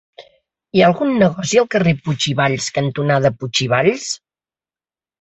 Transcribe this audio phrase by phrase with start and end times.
[0.77, 4.13] Hi ha algun negoci al carrer Puig i Valls cantonada Puig i Valls?